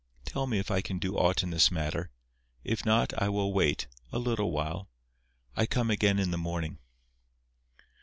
Tell 0.25 0.47
me 0.47 0.57
if 0.57 0.71
I 0.71 0.81
can 0.81 0.97
do 0.97 1.15
aught 1.15 1.43
in 1.43 1.51
this 1.51 1.69
matter. 1.69 2.09
If 2.63 2.87
not, 2.87 3.13
I 3.21 3.29
will 3.29 3.53
wait—a 3.53 4.17
little 4.17 4.51
while. 4.51 4.89
I 5.55 5.67
come 5.67 5.91
again 5.91 6.17
in 6.17 6.31
the 6.31 6.39
morning." 6.39 6.79